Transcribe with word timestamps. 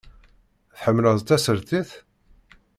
Tḥemmleḍ 0.75 1.17
tasertit? 1.21 1.89